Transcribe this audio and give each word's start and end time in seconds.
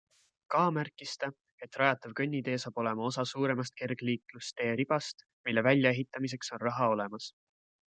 Ka 0.53 0.61
märkis 0.77 1.11
ta, 1.23 1.27
et 1.67 1.77
rajatav 1.81 2.15
kõnnitee 2.19 2.55
saab 2.63 2.81
olema 2.85 3.05
osa 3.11 3.27
suuremast 3.33 3.77
kergliiklustee 3.83 4.73
ribast, 4.83 5.23
mille 5.51 5.67
väljaehitamiseks 5.71 6.53
on 6.59 6.67
raha 6.69 6.93
olemas. 6.99 7.33